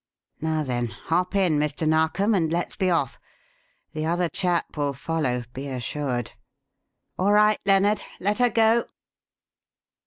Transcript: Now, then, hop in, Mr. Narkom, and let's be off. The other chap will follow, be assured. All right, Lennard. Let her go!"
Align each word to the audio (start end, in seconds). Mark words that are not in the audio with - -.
Now, 0.41 0.63
then, 0.63 0.87
hop 0.87 1.35
in, 1.35 1.59
Mr. 1.59 1.87
Narkom, 1.87 2.33
and 2.33 2.51
let's 2.51 2.75
be 2.75 2.89
off. 2.89 3.19
The 3.93 4.07
other 4.07 4.29
chap 4.29 4.75
will 4.75 4.93
follow, 4.93 5.43
be 5.53 5.67
assured. 5.67 6.31
All 7.19 7.31
right, 7.33 7.59
Lennard. 7.67 8.01
Let 8.19 8.39
her 8.39 8.49
go!" 8.49 8.85